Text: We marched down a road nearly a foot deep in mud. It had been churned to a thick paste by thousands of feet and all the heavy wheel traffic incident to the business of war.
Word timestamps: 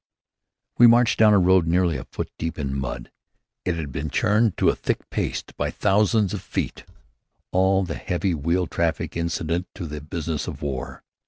We 0.79 0.87
marched 0.87 1.19
down 1.19 1.35
a 1.35 1.37
road 1.37 1.67
nearly 1.67 1.95
a 1.95 2.05
foot 2.05 2.31
deep 2.39 2.57
in 2.57 2.73
mud. 2.75 3.11
It 3.65 3.75
had 3.75 3.91
been 3.91 4.09
churned 4.09 4.57
to 4.57 4.69
a 4.69 4.75
thick 4.75 5.07
paste 5.11 5.55
by 5.57 5.69
thousands 5.69 6.33
of 6.33 6.41
feet 6.41 6.85
and 6.87 6.97
all 7.51 7.83
the 7.83 7.93
heavy 7.93 8.33
wheel 8.33 8.65
traffic 8.65 9.15
incident 9.15 9.67
to 9.75 9.85
the 9.85 10.01
business 10.01 10.47
of 10.47 10.63
war. 10.63 11.03